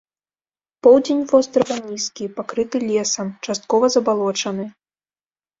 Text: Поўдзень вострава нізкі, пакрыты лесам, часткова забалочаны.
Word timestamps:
Поўдзень 0.85 1.19
вострава 1.31 1.77
нізкі, 1.89 2.29
пакрыты 2.39 2.77
лесам, 2.89 3.27
часткова 3.47 3.85
забалочаны. 3.97 4.65